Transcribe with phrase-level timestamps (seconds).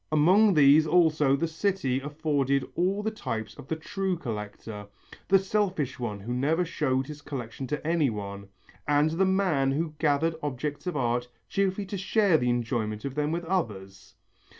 [0.11, 4.87] Among these also the city afforded all the types of the true collector,
[5.27, 8.49] the selfish one who never showed his collection to anyone,
[8.87, 13.31] and the man who gathered objects of art chiefly to share the enjoyment of them
[13.31, 14.15] with others.